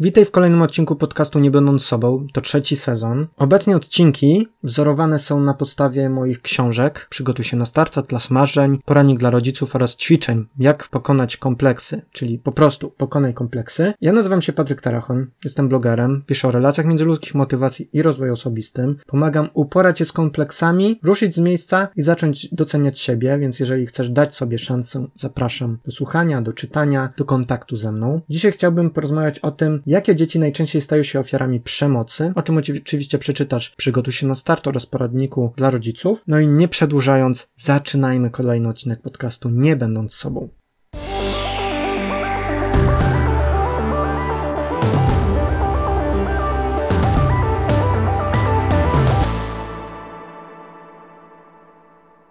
[0.00, 2.26] Witaj w kolejnym odcinku podcastu Nie Będąc Sobą.
[2.32, 3.26] To trzeci sezon.
[3.36, 7.06] Obecnie odcinki wzorowane są na podstawie moich książek.
[7.10, 10.46] Przygotuj się na start, Atlas Marzeń, Poranik dla rodziców oraz ćwiczeń.
[10.58, 13.92] Jak pokonać kompleksy, czyli po prostu pokonaj kompleksy.
[14.00, 18.96] Ja nazywam się Patryk Tarachon, jestem blogerem, piszę o relacjach międzyludzkich, motywacji i rozwoju osobistym.
[19.06, 24.10] Pomagam uporać się z kompleksami, ruszyć z miejsca i zacząć doceniać siebie, więc jeżeli chcesz
[24.10, 28.20] dać sobie szansę, zapraszam do słuchania, do czytania, do kontaktu ze mną.
[28.30, 32.32] Dzisiaj chciałbym porozmawiać o tym, Jakie dzieci najczęściej stają się ofiarami przemocy?
[32.34, 36.24] O czym oczywiście przeczytasz Przygotuj się na start oraz poradniku dla rodziców.
[36.26, 40.48] No i nie przedłużając, zaczynajmy kolejny odcinek podcastu Nie będąc sobą.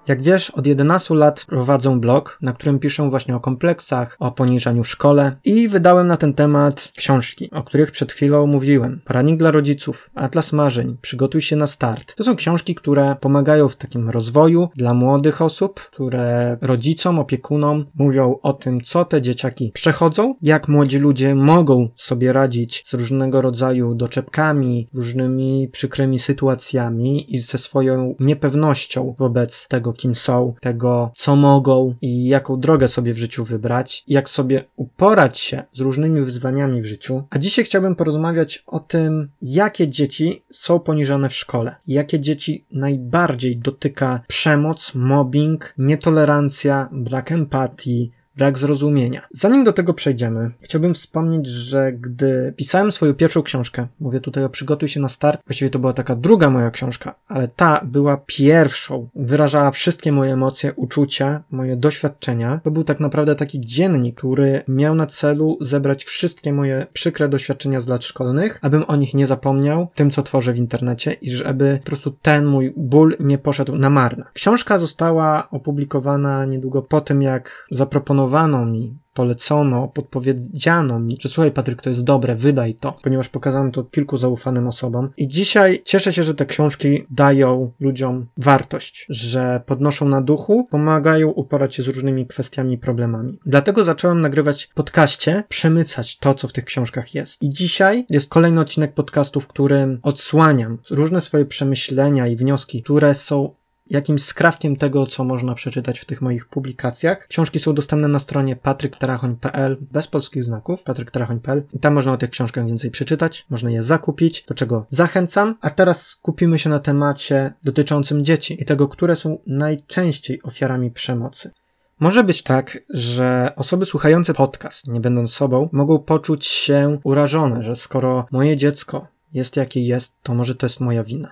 [0.08, 4.84] Jak wiesz, od 11 lat prowadzę blog, na którym piszę właśnie o kompleksach, o poniżaniu
[4.84, 9.02] w szkole i wydałem na ten temat książki, o których przed chwilą mówiłem.
[9.06, 12.16] Poradnik dla rodziców, Atlas Marzeń, Przygotuj się na start.
[12.16, 18.40] To są książki, które pomagają w takim rozwoju dla młodych osób, które rodzicom, opiekunom mówią
[18.42, 23.96] o tym, co te dzieciaki przechodzą, jak młodzi ludzie mogą sobie radzić z różnego rodzaju
[23.96, 31.96] doczepkami, różnymi przykrymi sytuacjami i ze swoją niepewnością wobec tego, kim są, tego, co mogą
[32.02, 36.86] i jaką drogę sobie w życiu wybrać, jak sobie uporać się z różnymi wyzwaniami w
[36.86, 37.24] życiu.
[37.30, 43.58] A dzisiaj chciałbym porozmawiać o tym, jakie dzieci są poniżane w szkole, jakie dzieci najbardziej
[43.58, 49.22] dotyka przemoc, mobbing, nietolerancja, brak empatii, brak zrozumienia.
[49.32, 54.50] Zanim do tego przejdziemy, chciałbym wspomnieć, że gdy pisałem swoją pierwszą książkę, mówię tutaj o
[54.50, 59.10] Przygotuj się na start, właściwie to była taka druga moja książka, ale ta była pierwszą,
[59.16, 62.62] wyrażała wszystkie moje emocje, uczucia, moje doświadczenia.
[62.64, 67.82] To był tak naprawdę taki dziennik, który miał na celu zebrać wszystkie moje przykre doświadczenia
[67.82, 71.80] z lat szkolnych, abym o nich nie zapomniał, tym co tworzę w internecie i żeby
[71.80, 74.26] po prostu ten mój ból nie poszedł na marne.
[74.34, 81.52] Książka została opublikowana niedługo po tym, jak zaproponowałem zaproponowano mi, polecono, podpowiedziano mi, że słuchaj
[81.52, 85.10] Patryk, to jest dobre, wydaj to, ponieważ pokazałem to kilku zaufanym osobom.
[85.18, 91.30] I dzisiaj cieszę się, że te książki dają ludziom wartość, że podnoszą na duchu, pomagają
[91.30, 93.40] uporać się z różnymi kwestiami i problemami.
[93.46, 97.44] Dlatego zacząłem nagrywać podcaście, przemycać to, co w tych książkach jest.
[97.44, 103.14] I dzisiaj jest kolejny odcinek podcastu, w którym odsłaniam różne swoje przemyślenia i wnioski, które
[103.14, 103.56] są
[103.94, 107.28] jakimś skrawkiem tego, co można przeczytać w tych moich publikacjach.
[107.28, 112.30] Książki są dostępne na stronie patryktarachoń.pl bez polskich znaków, patryktarachoń.pl i tam można o tych
[112.30, 115.56] książkach więcej przeczytać, można je zakupić, do czego zachęcam.
[115.62, 121.52] A teraz skupimy się na temacie dotyczącym dzieci i tego, które są najczęściej ofiarami przemocy.
[122.00, 127.76] Może być tak, że osoby słuchające podcast, nie będąc sobą, mogą poczuć się urażone, że
[127.76, 131.32] skoro moje dziecko jest jakie jest, to może to jest moja wina.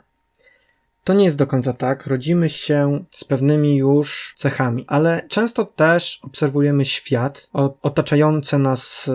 [1.04, 2.08] To nie jest do końca tak.
[2.08, 7.50] Rodzimy się z pewnymi już cechami, ale często też obserwujemy świat,
[7.82, 9.10] otaczające nas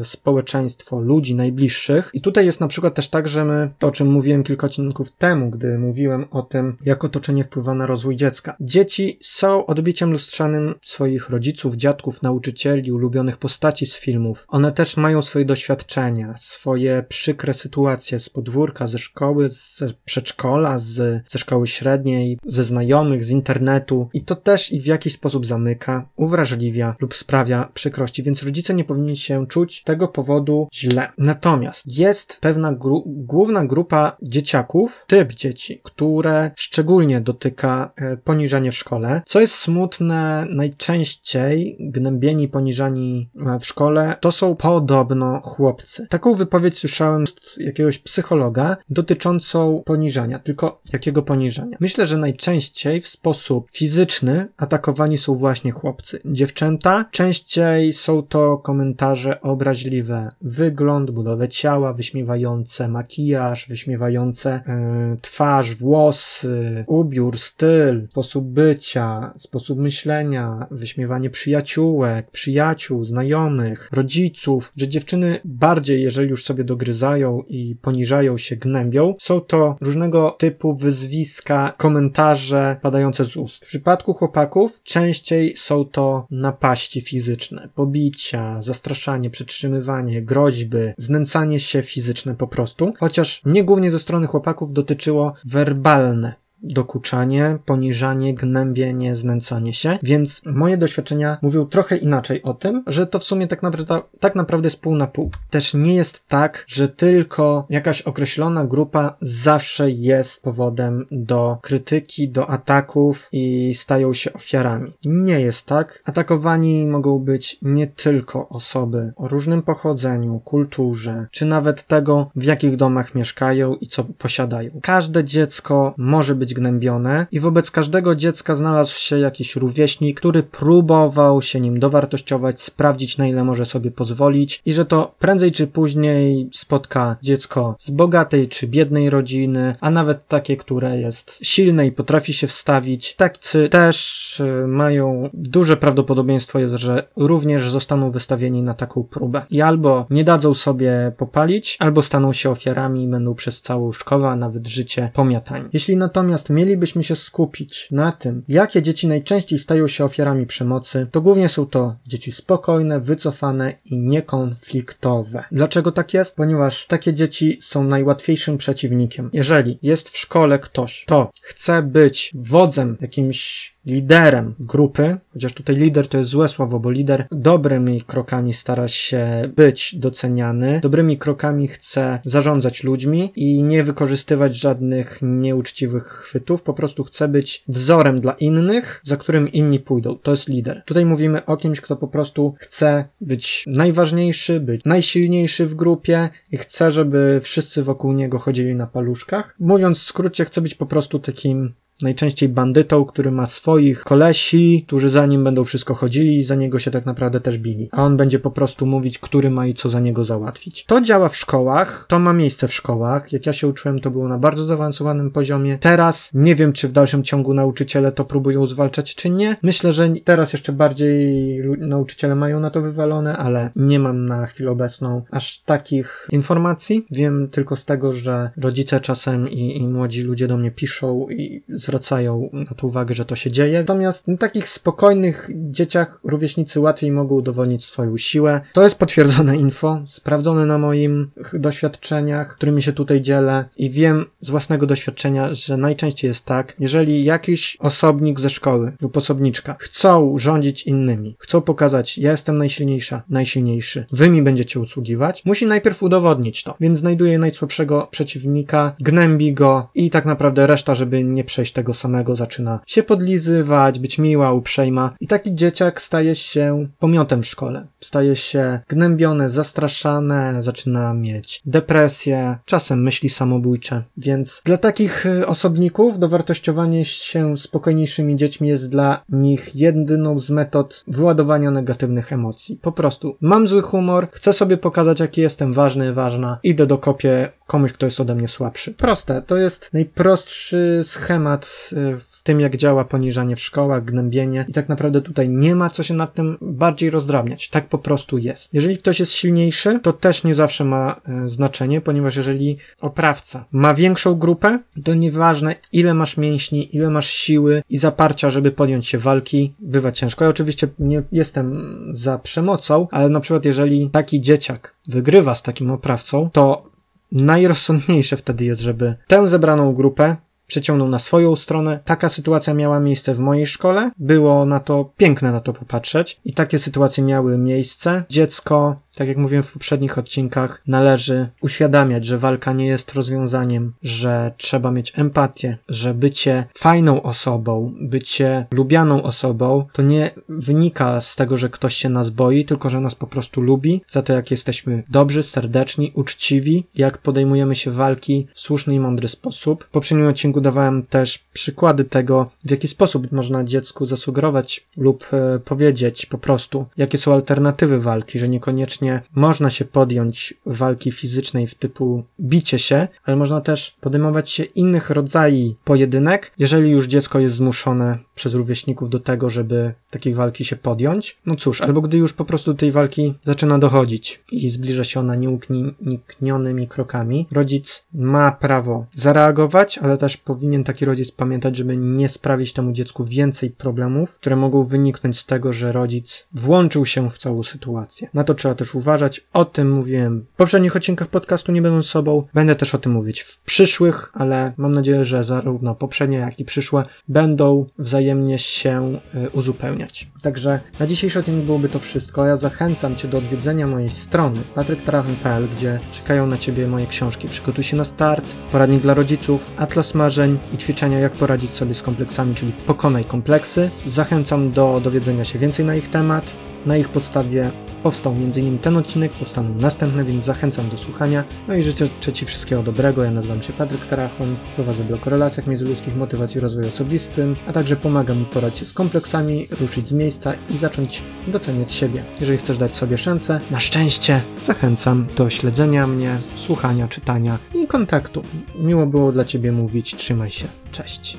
[0.00, 2.10] y, społeczeństwo, ludzi najbliższych.
[2.12, 5.12] I tutaj jest na przykład też tak, że my, to o czym mówiłem kilka odcinków
[5.12, 8.56] temu, gdy mówiłem o tym, jak otoczenie wpływa na rozwój dziecka.
[8.60, 14.46] Dzieci są odbiciem lustrzanym swoich rodziców, dziadków, nauczycieli, ulubionych postaci z filmów.
[14.48, 21.23] One też mają swoje doświadczenia, swoje przykre sytuacje z podwórka, ze szkoły, z przedszkola, z
[21.28, 26.08] ze szkoły średniej, ze znajomych, z internetu i to też i w jakiś sposób zamyka,
[26.16, 31.12] uwrażliwia lub sprawia przykrości, więc rodzice nie powinni się czuć tego powodu źle.
[31.18, 38.76] Natomiast jest pewna gru główna grupa dzieciaków, typ dzieci, które szczególnie dotyka e, poniżanie w
[38.76, 39.22] szkole.
[39.26, 46.06] Co jest smutne, najczęściej gnębieni, poniżani e, w szkole to są podobno chłopcy.
[46.10, 51.76] Taką wypowiedź słyszałem z jakiegoś psychologa dotyczącą poniżania, tylko jakiego poniżenia.
[51.80, 56.20] Myślę, że najczęściej w sposób fizyczny atakowani są właśnie chłopcy.
[56.24, 60.28] Dziewczęta częściej są to komentarze obraźliwe.
[60.40, 64.62] Wygląd, budowę ciała, wyśmiewające makijaż, wyśmiewające
[65.10, 74.88] yy, twarz, włosy, ubiór, styl, sposób bycia, sposób myślenia, wyśmiewanie przyjaciółek, przyjaciół, znajomych, rodziców, że
[74.88, 81.03] dziewczyny bardziej, jeżeli już sobie dogryzają i poniżają się, gnębią, są to różnego typu wyzwania
[81.04, 83.64] nazwiska, komentarze padające z ust.
[83.64, 92.34] W przypadku chłopaków częściej są to napaści fizyczne, pobicia, zastraszanie, przytrzymywanie, groźby, znęcanie się fizyczne
[92.34, 99.98] po prostu, chociaż nie głównie ze strony chłopaków dotyczyło werbalne dokuczanie, poniżanie, gnębienie, znęcanie się,
[100.02, 104.34] więc moje doświadczenia mówią trochę inaczej o tym, że to w sumie tak naprawdę, tak
[104.34, 105.30] naprawdę jest pół na pół.
[105.50, 112.50] Też nie jest tak, że tylko jakaś określona grupa zawsze jest powodem do krytyki, do
[112.50, 114.92] ataków i stają się ofiarami.
[115.04, 116.02] Nie jest tak.
[116.04, 122.76] Atakowani mogą być nie tylko osoby o różnym pochodzeniu, kulturze, czy nawet tego, w jakich
[122.76, 124.70] domach mieszkają i co posiadają.
[124.82, 131.42] Każde dziecko może być gnębione i wobec każdego dziecka znalazł się jakiś rówieśnik, który próbował
[131.42, 136.48] się nim dowartościować, sprawdzić na ile może sobie pozwolić i że to prędzej czy później
[136.52, 142.32] spotka dziecko z bogatej czy biednej rodziny, a nawet takie, które jest silne i potrafi
[142.32, 143.14] się wstawić.
[143.14, 149.62] Tacy też y, mają duże prawdopodobieństwo jest, że również zostaną wystawieni na taką próbę i
[149.62, 154.36] albo nie dadzą sobie popalić, albo staną się ofiarami i będą przez całą szkołę, a
[154.36, 155.64] nawet życie pomiatani.
[155.72, 161.20] Jeśli natomiast mielibyśmy się skupić na tym, jakie dzieci najczęściej stają się ofiarami przemocy, to
[161.20, 165.44] głównie są to dzieci spokojne, wycofane i niekonfliktowe.
[165.52, 166.36] Dlaczego tak jest?
[166.36, 169.30] Ponieważ takie dzieci są najłatwiejszym przeciwnikiem.
[169.32, 176.08] Jeżeli jest w szkole ktoś, kto chce być wodzem, jakimś liderem grupy, chociaż tutaj lider
[176.08, 182.20] to jest złe słowo, bo lider dobrymi krokami stara się być doceniany, dobrymi krokami chce
[182.24, 189.00] zarządzać ludźmi i nie wykorzystywać żadnych nieuczciwych chwytów, po prostu chce być wzorem dla innych,
[189.04, 190.18] za którym inni pójdą.
[190.18, 190.82] To jest lider.
[190.86, 196.56] Tutaj mówimy o kimś, kto po prostu chce być najważniejszy, być najsilniejszy w grupie i
[196.56, 199.56] chce, żeby wszyscy wokół niego chodzili na paluszkach.
[199.60, 205.10] Mówiąc w skrócie, chce być po prostu takim najczęściej bandytą, który ma swoich kolesi, którzy
[205.10, 207.88] za nim będą wszystko chodzili i za niego się tak naprawdę też bili.
[207.92, 210.84] A on będzie po prostu mówić, który ma i co za niego załatwić.
[210.84, 213.32] To działa w szkołach, to ma miejsce w szkołach.
[213.32, 215.78] Jak ja się uczyłem, to było na bardzo zaawansowanym poziomie.
[215.78, 219.56] Teraz nie wiem, czy w dalszym ciągu nauczyciele to próbują zwalczać, czy nie.
[219.62, 224.70] Myślę, że teraz jeszcze bardziej nauczyciele mają na to wywalone, ale nie mam na chwilę
[224.70, 227.06] obecną aż takich informacji.
[227.10, 231.62] Wiem tylko z tego, że rodzice czasem i, i młodzi ludzie do mnie piszą i
[231.84, 233.78] zwracają na to uwagę, że to się dzieje.
[233.78, 238.60] Natomiast na takich spokojnych dzieciach rówieśnicy łatwiej mogą udowodnić swoją siłę.
[238.72, 244.50] To jest potwierdzone info, sprawdzone na moim doświadczeniach, którymi się tutaj dzielę i wiem z
[244.50, 250.86] własnego doświadczenia, że najczęściej jest tak, jeżeli jakiś osobnik ze szkoły lub osobniczka chcą rządzić
[250.86, 256.74] innymi, chcą pokazać, ja jestem najsilniejsza, najsilniejszy, wy mi będziecie usługiwać, musi najpierw udowodnić to,
[256.80, 262.36] więc znajduje najsłabszego przeciwnika, gnębi go i tak naprawdę reszta, żeby nie przejść tego samego,
[262.36, 267.86] zaczyna się podlizywać, być miła, uprzejma i taki dzieciak staje się pomiotem w szkole.
[268.00, 274.02] Staje się gnębione, zastraszane, zaczyna mieć depresję, czasem myśli samobójcze.
[274.16, 281.04] Więc dla takich y, osobników dowartościowanie się spokojniejszymi dziećmi jest dla nich jedyną z metod
[281.08, 282.78] wyładowania negatywnych emocji.
[282.82, 287.52] Po prostu mam zły humor, chcę sobie pokazać, jaki jestem ważny, ważna, idę do kopie
[287.66, 288.92] komuś, kto jest ode mnie słabszy.
[288.92, 294.72] Proste, to jest najprostszy schemat y, w tym, jak działa poniżanie w szkołach, gnębienie i
[294.72, 297.68] tak naprawdę tutaj nie ma co się nad tym bardziej rozdrabniać.
[297.68, 298.74] Tak po prostu jest.
[298.74, 303.94] Jeżeli ktoś jest silniejszy, to też nie zawsze ma y, znaczenie, ponieważ jeżeli oprawca ma
[303.94, 309.18] większą grupę, to nieważne ile masz mięśni, ile masz siły i zaparcia, żeby podjąć się
[309.18, 310.44] walki, bywa ciężko.
[310.44, 315.90] Ja oczywiście nie jestem za przemocą, ale na przykład jeżeli taki dzieciak wygrywa z takim
[315.90, 316.93] oprawcą, to
[317.34, 322.00] najrozsądniejsze wtedy jest, żeby tę zebraną grupę przeciągnął na swoją stronę.
[322.04, 324.10] Taka sytuacja miała miejsce w mojej szkole.
[324.18, 328.22] Było na to piękne na to popatrzeć i takie sytuacje miały miejsce.
[328.28, 334.52] Dziecko tak jak mówiłem w poprzednich odcinkach, należy uświadamiać, że walka nie jest rozwiązaniem, że
[334.56, 341.56] trzeba mieć empatię, że bycie fajną osobą, bycie lubianą osobą, to nie wynika z tego,
[341.56, 345.02] że ktoś się nas boi, tylko że nas po prostu lubi, za to jak jesteśmy
[345.10, 349.84] dobrzy, serdeczni, uczciwi, jak podejmujemy się walki w słuszny i mądry sposób.
[349.84, 355.58] W poprzednim odcinku dawałem też przykłady tego, w jaki sposób można dziecku zasugerować lub e,
[355.58, 359.03] powiedzieć po prostu, jakie są alternatywy walki, że niekoniecznie
[359.34, 365.10] można się podjąć walki fizycznej w typu bicie się, ale można też podejmować się innych
[365.10, 365.44] rodzajów
[365.84, 371.38] pojedynek, jeżeli już dziecko jest zmuszone przez rówieśników do tego, żeby takiej walki się podjąć.
[371.46, 375.36] No cóż, albo gdy już po prostu tej walki zaczyna dochodzić i zbliża się ona
[375.36, 382.72] nieuniknionymi krokami, rodzic ma prawo zareagować, ale też powinien taki rodzic pamiętać, żeby nie sprawić
[382.72, 387.62] temu dziecku więcej problemów, które mogą wyniknąć z tego, że rodzic włączył się w całą
[387.62, 388.28] sytuację.
[388.34, 389.46] Na to trzeba też uważać.
[389.52, 392.46] O tym mówiłem w poprzednich odcinkach podcastu Nie będą sobą.
[392.54, 396.64] Będę też o tym mówić w przyszłych, ale mam nadzieję, że zarówno poprzednie, jak i
[396.64, 400.30] przyszłe będą wzajemnie się y, uzupełniać.
[400.42, 402.46] Także na dzisiejszy odcinek byłoby to wszystko.
[402.46, 407.48] Ja zachęcam Cię do odwiedzenia mojej strony patryktrachen.pl, gdzie czekają na Ciebie moje książki.
[407.48, 412.02] Przygotuj się na start, poradnik dla rodziców, atlas marzeń i ćwiczenia jak poradzić sobie z
[412.02, 413.90] kompleksami, czyli pokonaj kompleksy.
[414.06, 416.54] Zachęcam do dowiedzenia się więcej na ich temat.
[416.86, 417.70] Na ich podstawie
[418.04, 418.78] powstał m.in.
[418.78, 421.44] ten odcinek, powstaną następne, więc zachęcam do słuchania.
[421.68, 423.24] No i życzę Ci wszystkiego dobrego.
[423.24, 427.72] Ja nazywam się Patryk Tarachun, prowadzę blog o relacjach międzyludzkich, motywacji i rozwoju osobistym, a
[427.72, 432.24] także pomagam mi poradzić się z kompleksami, ruszyć z miejsca i zacząć doceniać siebie.
[432.40, 438.42] Jeżeli chcesz dać sobie szansę, na szczęście zachęcam do śledzenia mnie, słuchania, czytania i kontaktu.
[438.78, 440.16] Miło było dla Ciebie mówić.
[440.16, 440.66] Trzymaj się.
[440.92, 441.38] Cześć.